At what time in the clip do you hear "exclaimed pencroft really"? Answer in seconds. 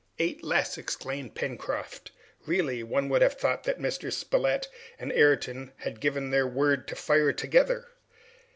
0.79-2.81